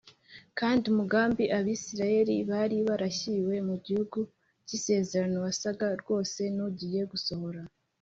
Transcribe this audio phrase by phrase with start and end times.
[0.59, 4.19] kandi umugambi abisirayeli bari barashyiriwe mu gihugu
[4.67, 7.61] cy’isezerano wasaga rwose n’ugiye gusohora.